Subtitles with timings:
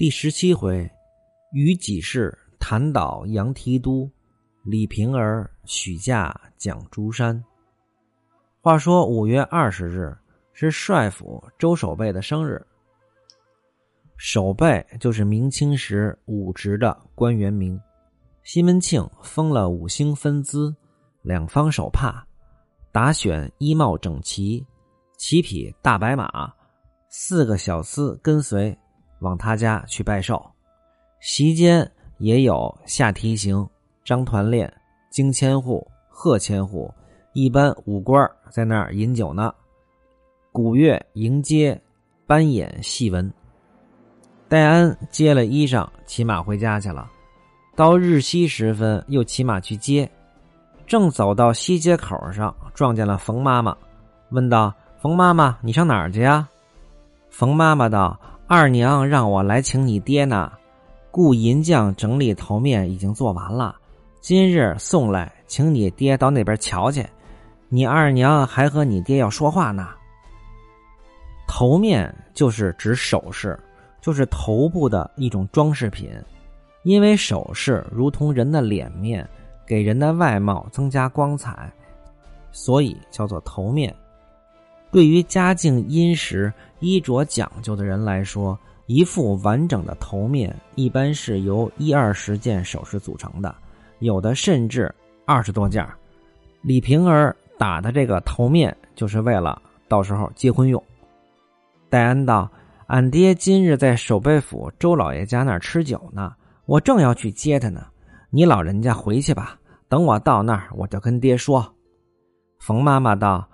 [0.00, 0.90] 第十七回，
[1.52, 4.10] 于己事谈倒杨提督，
[4.64, 7.44] 李瓶儿许嫁蒋竹山。
[8.62, 10.16] 话说五月二十日
[10.54, 12.66] 是帅府周守备的生日。
[14.16, 17.78] 守备就是明清时武职的官员名。
[18.42, 20.74] 西门庆封了五星分资，
[21.20, 22.26] 两方手帕，
[22.90, 24.66] 打选衣帽整齐，
[25.18, 26.50] 骑匹大白马，
[27.10, 28.74] 四个小厮跟随。
[29.20, 30.42] 往他家去拜寿，
[31.20, 33.66] 席间也有下提刑、
[34.04, 34.72] 张团练、
[35.10, 36.92] 京千户、贺千户，
[37.32, 39.54] 一般武官在那儿饮酒呢。
[40.52, 41.80] 古月迎接，
[42.26, 43.32] 班演戏文。
[44.48, 47.08] 戴安接了衣裳，骑马回家去了。
[47.76, 50.10] 到日西时分，又骑马去接。
[50.86, 53.76] 正走到西街口上，撞见了冯妈妈，
[54.30, 56.48] 问道：“冯妈妈，你上哪儿去呀？”
[57.30, 58.18] 冯妈妈道。
[58.52, 60.50] 二娘让我来请你爹呢，
[61.12, 63.76] 雇银匠整理头面已经做完了，
[64.20, 67.06] 今日送来，请你爹到那边瞧去。
[67.68, 69.90] 你二娘还和你爹要说话呢。
[71.46, 73.56] 头面就是指首饰，
[74.00, 76.10] 就是头部的一种装饰品，
[76.82, 79.24] 因为首饰如同人的脸面，
[79.64, 81.72] 给人的外貌增加光彩，
[82.50, 83.94] 所以叫做头面。
[84.90, 93.54] 对于家境殷实、衣着讲究的人来说，一副完整的头面一般是由一二十件首饰组成的，
[94.00, 94.92] 有的甚至
[95.24, 95.86] 二十多件。
[96.62, 100.82] 李瓶儿打的这个头面，就是为了到时候结婚用。
[101.88, 102.50] 戴安道
[102.88, 106.34] ：“俺爹今日在守备府周老爷家那儿吃酒呢，
[106.66, 107.86] 我正要去接他呢。
[108.28, 109.56] 你老人家回去吧，
[109.88, 111.74] 等我到那儿，我就跟爹说。”
[112.58, 113.46] 冯妈妈道。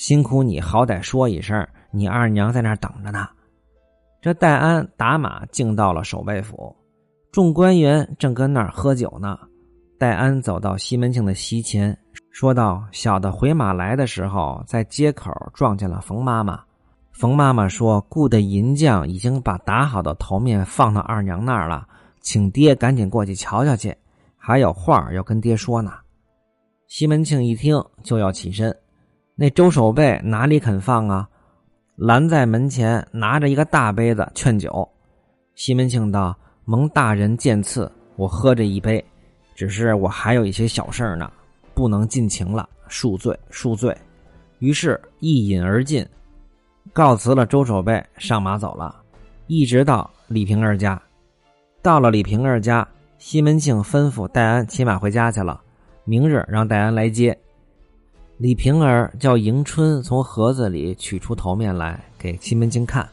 [0.00, 3.28] 辛苦你，好歹说一声，你二娘在那儿等着呢。
[4.22, 6.74] 这戴安打马进到了守备府，
[7.30, 9.38] 众官员正跟那儿喝酒呢。
[9.98, 11.94] 戴安走到西门庆的席前，
[12.30, 16.58] 说道：“小的回马来的时候，在街口撞见了冯妈妈。
[17.12, 21.86] 冯妈妈说，雇的银匠已经把打好的头面放到二娘那儿了，
[22.22, 23.94] 请爹赶紧过去瞧瞧去，
[24.38, 25.92] 还有话要跟爹说呢。”
[26.88, 28.74] 西门庆一听，就要起身。
[29.42, 31.26] 那周守备哪里肯放啊？
[31.96, 34.86] 拦在门前，拿着一个大杯子劝酒。
[35.54, 36.36] 西门庆道
[36.66, 39.02] ：“蒙大人见赐，我喝这一杯。
[39.54, 41.32] 只是我还有一些小事儿呢，
[41.72, 42.68] 不能尽情了。
[42.86, 43.96] 恕罪，恕罪。”
[44.60, 46.06] 于是，一饮而尽，
[46.92, 48.94] 告辞了周守备，上马走了。
[49.46, 51.00] 一直到李瓶儿家，
[51.80, 52.86] 到了李瓶儿家，
[53.16, 55.58] 西门庆吩咐戴安骑马回家去了，
[56.04, 57.34] 明日让戴安来接。
[58.40, 63.06] 李瓶儿叫迎春从盒子里取出头面来给西门庆看，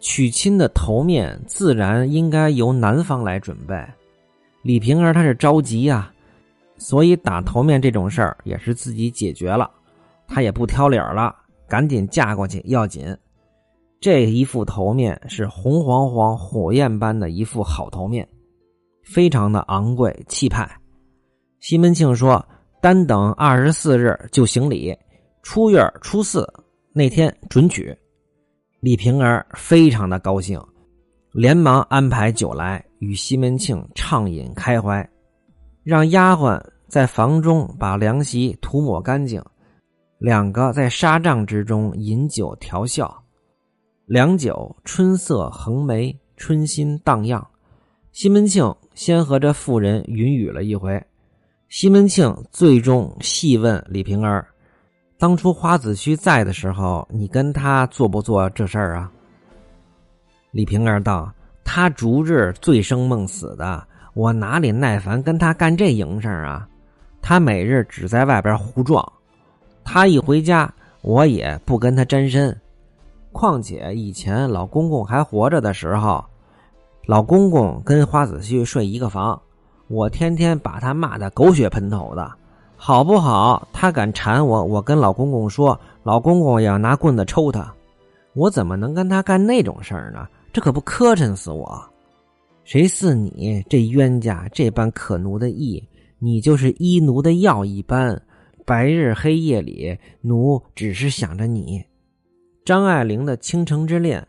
[0.00, 3.80] 娶亲的头面自然应该由男方来准备。
[4.62, 6.12] 李瓶儿她是着急呀，
[6.78, 9.70] 所以打头面这种事儿也是自己解决了，
[10.26, 11.32] 她也不挑理儿了，
[11.68, 13.16] 赶紧嫁过去要紧。
[14.00, 18.28] 这一副头面是红黄黄、火焰般的一副好头面，
[19.04, 20.68] 非常的昂贵气派。
[21.60, 22.44] 西门庆说。
[22.80, 24.96] 单等二十四日就行礼，
[25.42, 26.50] 初月初四
[26.94, 27.94] 那天准娶。
[28.80, 30.58] 李瓶儿非常的高兴，
[31.32, 35.06] 连忙安排酒来与西门庆畅饮开怀，
[35.82, 36.58] 让丫鬟
[36.88, 39.42] 在房中把凉席涂抹干净，
[40.18, 43.14] 两个在纱帐之中饮酒调笑。
[44.06, 47.46] 良酒春色横眉，春心荡漾。
[48.12, 51.00] 西门庆先和这妇人云雨了一回。
[51.70, 54.44] 西门庆最终细问李瓶儿
[55.16, 59.08] ：“当初花子虚在的时候，你跟他做不做这事儿啊？”
[60.50, 61.32] 李瓶儿道
[61.62, 66.68] ：“他逐日醉生梦死的，我哪里耐烦跟他干这营生啊？
[67.22, 69.12] 他每日只在外边胡撞，
[69.84, 70.68] 他一回家，
[71.02, 72.60] 我也不跟他沾身。
[73.30, 76.24] 况且以前老公公还活着的时候，
[77.06, 79.40] 老公公跟花子虚睡一个房。”
[79.90, 82.32] 我天天把他骂的狗血喷头的，
[82.76, 83.66] 好不好？
[83.72, 87.74] 他敢缠我，我跟老公公说，老公公也要拿棍子抽他。
[88.34, 90.28] 我怎么能跟他干那种事儿呢？
[90.52, 91.82] 这可不磕碜死我！
[92.62, 95.82] 谁似你这冤家这般可奴的意？
[96.20, 98.16] 你就是医奴的药一般，
[98.64, 101.84] 白日黑夜里，奴只是想着你。
[102.64, 104.20] 张爱玲的《倾城之恋》，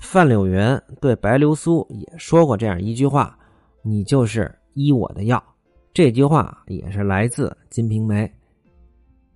[0.00, 3.38] 范柳原对白流苏也说过这样一句话：
[3.84, 4.52] 你就是。
[4.76, 5.42] 医我的药，
[5.94, 8.26] 这句话也是来自《金瓶梅》。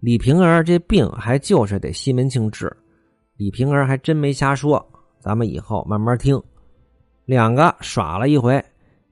[0.01, 2.71] 李瓶儿这病还就是得西门庆治，
[3.39, 4.87] 李瓶儿还真没瞎说。
[5.19, 6.41] 咱们以后慢慢听。
[7.25, 8.63] 两个耍了一回，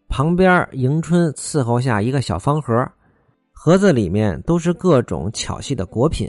[0.07, 2.87] 旁边迎春伺候下一个小方盒，
[3.53, 6.29] 盒子里面都是各种巧细的果品，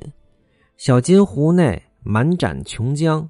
[0.78, 3.28] 小金壶内满盏琼浆。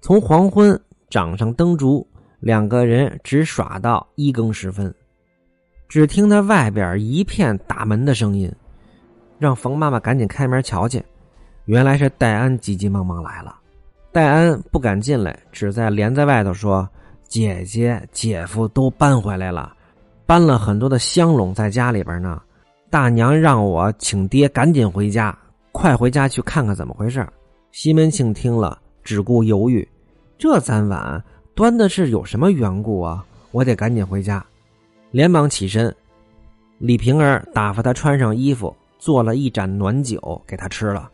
[0.00, 2.04] 从黄昏掌上灯烛，
[2.40, 4.92] 两个人直耍到一更时分。
[5.94, 8.52] 只听他外边一片打门的声音，
[9.38, 11.00] 让冯妈妈赶紧开门瞧去。
[11.66, 13.54] 原来是戴安急急忙忙来了。
[14.10, 16.88] 戴安不敢进来，只在帘在外头说
[17.30, 19.72] ：“姐姐、姐夫都搬回来了，
[20.26, 22.42] 搬了很多的香笼在家里边呢。
[22.90, 25.38] 大娘让我请爹赶紧回家，
[25.70, 27.24] 快回家去看看怎么回事。”
[27.70, 29.88] 西门庆听了，只顾犹豫
[30.38, 31.22] ：“这三碗
[31.54, 33.24] 端的是有什么缘故啊？
[33.52, 34.44] 我得赶紧回家。”
[35.14, 35.94] 连忙起身，
[36.78, 41.08] 李瓶儿打发他穿上衣服，做了一盏暖酒给他吃了。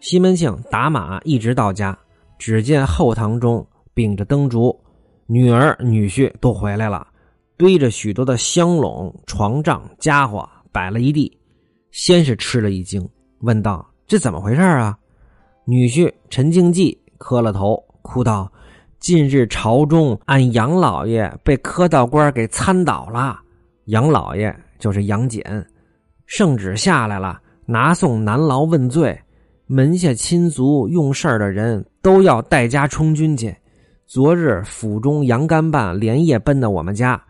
[0.00, 1.94] 西门庆打马一直到家。
[2.38, 4.74] 只见后堂中秉着灯烛，
[5.26, 7.06] 女儿女婿都回来了，
[7.58, 11.30] 堆着许多的香笼、床帐、家伙摆了一地。
[11.90, 13.06] 先是吃了一惊，
[13.40, 14.98] 问道：“这怎么回事啊？”
[15.68, 18.50] 女婿陈敬济磕了头，哭道
[19.04, 23.38] ：“近日朝中俺杨老爷被科道官给参倒了。
[23.84, 25.44] 杨老爷就是杨戬，
[26.24, 29.14] 圣旨下来了，拿送南牢问罪。”
[29.68, 33.54] 门下亲族用事儿的人都要带家充军去。
[34.06, 37.22] 昨日府中杨干办连夜奔到我们家，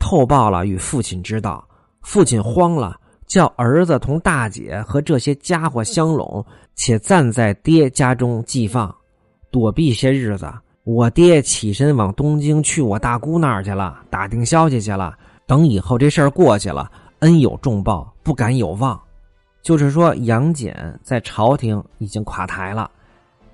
[0.00, 1.64] 透报了与父亲知道。
[2.02, 2.96] 父亲慌了，
[3.28, 6.44] 叫儿子同大姐和这些家伙相拢，
[6.74, 8.92] 且暂在爹家中寄放，
[9.52, 10.52] 躲避些日子。
[10.92, 15.16] 我爹起身往东京去我大姑那儿去了，打听消息去了。
[15.46, 16.90] 等以后这事儿过去了，
[17.20, 19.00] 恩有重报，不敢有忘。
[19.62, 22.90] 就是说，杨戬在朝廷已经垮台了，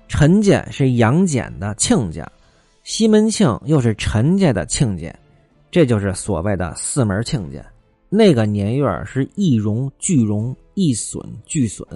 [0.07, 2.27] 陈家是杨戬的亲家，
[2.83, 5.13] 西门庆又是陈家的亲家，
[5.69, 7.63] 这就是所谓的四门亲家。
[8.09, 11.87] 那个年月是一荣俱荣，一损俱损。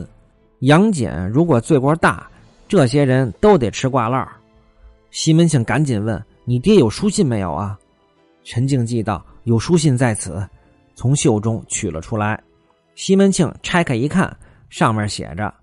[0.60, 2.30] 杨戬如果罪过大，
[2.68, 4.28] 这些人都得吃挂烙。
[5.12, 7.78] 西门庆赶紧问：“你爹有书信没有啊？”
[8.44, 10.48] 陈静记道：“有书信在此。”
[10.96, 12.42] 从袖中取了出来。
[12.96, 14.36] 西门庆拆开一看，
[14.69, 15.54] 上面写着：“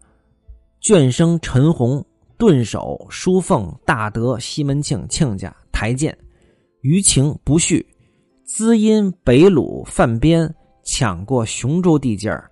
[0.80, 2.04] 卷生陈洪
[2.36, 6.16] 顿首书奉大德西门庆亲家台谏，
[6.82, 7.86] 余情不续。
[8.44, 10.52] 资因北虏犯边，
[10.84, 12.50] 抢过雄州地界儿，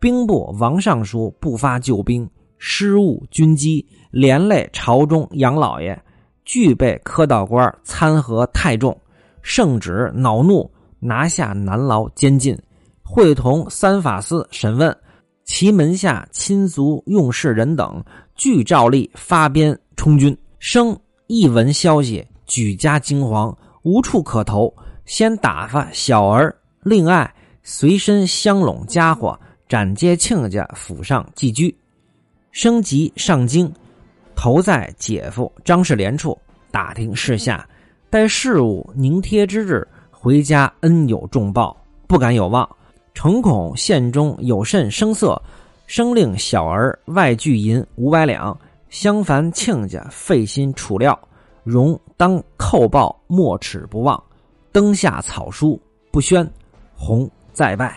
[0.00, 2.28] 兵部王尚书不发救兵，
[2.58, 6.00] 失误军机，连累朝中杨老爷，
[6.44, 8.96] 俱备科道官参合太重，
[9.42, 12.58] 圣旨恼怒，拿下南牢监禁。”
[13.04, 14.96] 会同三法司审问，
[15.44, 18.02] 其门下亲族用事人等，
[18.34, 20.34] 俱照例发鞭充军。
[20.58, 24.74] 生一闻消息，举家惊惶，无处可投，
[25.04, 27.30] 先打发小儿令爱
[27.62, 29.38] 随身相拢家伙，
[29.68, 31.76] 斩接亲家府上寄居。
[32.50, 33.70] 升级上京，
[34.42, 36.36] 投在姐夫张世廉处
[36.72, 37.64] 打听事下，
[38.10, 41.76] 待事务凝贴之日，回家恩有重报，
[42.08, 42.68] 不敢有忘。
[43.14, 45.40] 诚恐县中有甚声色，
[45.86, 48.58] 生令小儿外聚银五百两，
[48.90, 51.16] 相烦亲家费心储料，
[51.62, 54.20] 容当叩报，莫齿不忘。
[54.72, 56.44] 灯下草书不宣，
[56.96, 57.96] 红在外。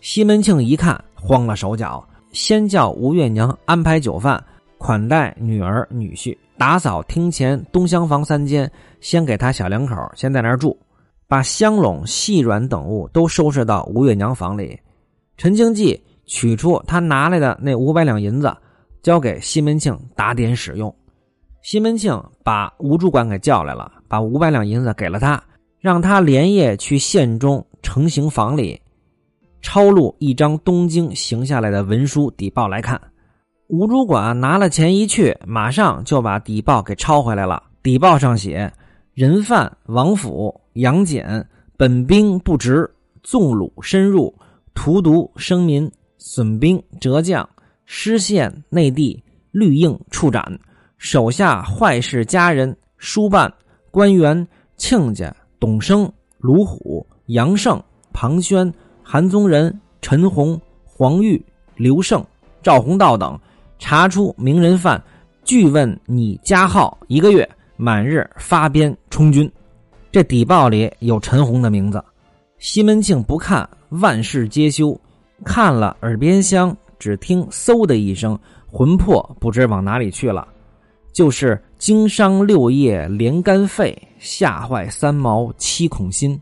[0.00, 4.42] 西门庆一看，慌了手脚，先叫吴月娘安排酒饭，
[4.80, 8.68] 款待女儿女婿，打扫厅前东厢房三间，
[9.02, 10.74] 先给他小两口先在那儿住。
[11.28, 14.80] 把香笼、细软等物都收拾到吴月娘房里。
[15.36, 18.56] 陈经济取出他拿来的那五百两银子，
[19.02, 20.92] 交给西门庆打点使用。
[21.60, 25.40] 西门庆把吴主管给叫来了，把五百两银子给了他，
[25.78, 28.80] 让他连夜去县中成行房里
[29.60, 32.98] 抄录一张东京行下来的文书底报来看。
[33.72, 37.62] 吴主管拿了钱一去，马上就把底报给抄回来了。
[37.84, 38.72] 底报上写：
[39.14, 40.60] 人犯王府。
[40.74, 41.46] 杨戬
[41.76, 42.88] 本兵不直，
[43.22, 44.34] 纵虏深入，
[44.74, 47.48] 荼毒生民，损兵折将，
[47.86, 49.22] 失陷内地，
[49.52, 50.42] 律应处斩。
[50.98, 53.52] 手下坏事家人、书办、
[53.92, 54.46] 官员、
[54.76, 57.80] 亲家董生、卢虎、杨胜、
[58.12, 58.72] 庞轩、
[59.02, 61.40] 韩宗仁、陈洪、黄玉、
[61.76, 62.24] 刘胜、
[62.62, 63.38] 赵洪道等，
[63.80, 65.02] 查出名人犯，
[65.42, 69.50] 俱问你加号一个月，满日发鞭充军。
[70.12, 72.04] 这底报里有陈洪的名字，
[72.58, 74.96] 西门庆不看，万事皆休。
[75.44, 78.38] 看了耳边香，只听嗖的一声，
[78.70, 80.46] 魂魄不知往哪里去了。
[81.12, 86.40] 就是经商六叶连肝肺，吓坏三毛七孔心。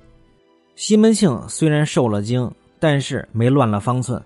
[0.75, 4.21] 西门庆虽然受了惊，但是没乱了方寸，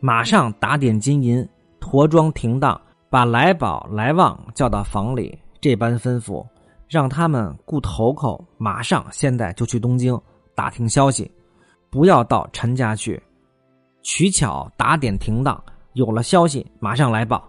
[0.00, 1.46] 马上打点金银，
[1.82, 6.46] 驼装停当，把来宝、来旺叫到房里，这般吩咐，
[6.88, 10.18] 让他们顾头口，马上现在就去东京
[10.54, 11.28] 打听消息，
[11.90, 13.20] 不要到陈家去。
[14.00, 15.60] 取巧打点停当，
[15.94, 17.42] 有了消息马上来报。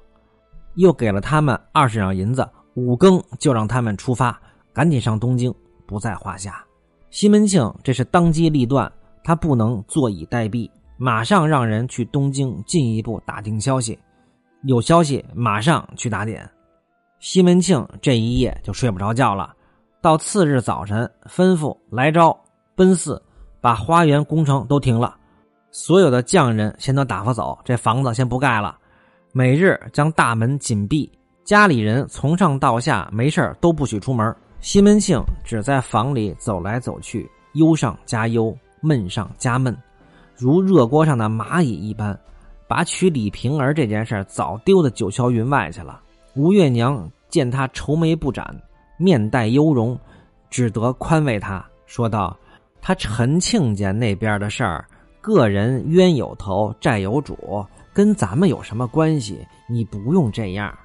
[0.76, 4.42] 又给了他们二十两银子，五更就让他们出发，
[4.74, 5.54] 赶紧上东京，
[5.86, 6.66] 不在话下。
[7.12, 8.92] 西门庆这是当机立断，
[9.24, 13.98] 他不能坐以待毙，马上让人去东京进一步打听消息。
[14.64, 16.50] 有消息马上去打点。
[17.20, 19.54] 西门庆这一夜就睡不着觉了，
[20.02, 22.38] 到次日早晨，吩咐来招
[22.76, 23.22] 奔四，
[23.62, 25.16] 把花园工程都停了，
[25.72, 28.78] 所有的匠人先都打发走，这房子先不盖了。
[29.32, 31.12] 每日将大门紧闭，
[31.44, 34.36] 家里人从上到下没事都不许出门。
[34.60, 39.76] 西门庆只在房里走来走去，忧上加忧，闷上加闷，
[40.38, 42.18] 如热锅上的蚂蚁一般，
[42.74, 46.02] 把娶李瓶儿这件事早丢到九霄云外去了。
[46.34, 48.44] 吴月娘见他愁眉不展，
[48.98, 49.96] 面带忧容，
[50.50, 52.36] 只得宽慰他说道
[52.82, 54.88] ：“他陈庆家那边的事儿，
[55.22, 57.64] 个人冤有头，债有主。”
[57.94, 59.46] 跟咱们有什么关系？
[59.70, 60.76] 你不用这样。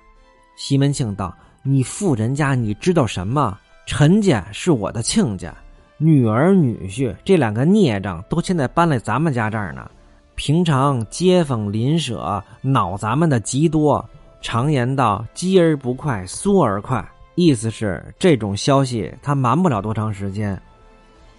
[0.56, 3.58] 西门庆道：“你富人家，你知道什么？
[3.86, 5.54] 陈家是我的亲家，
[5.96, 9.90] 女儿女婿这两个孽障都现在搬来咱们家这儿呢。
[10.38, 14.08] 平常街坊邻舍恼咱们的极多。
[14.40, 17.04] 常言道：鸡儿不快，缩而快。
[17.34, 20.56] 意思是这种消息他瞒不了多长时间。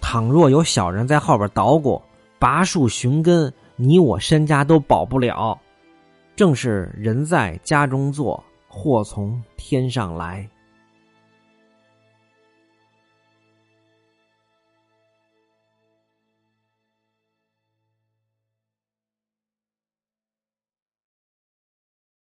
[0.02, 2.00] 倘若有小人在后边捣鼓，
[2.38, 5.58] 拔树寻根。”你我身家都保不了，
[6.36, 10.46] 正是人在家中坐，祸从天上来。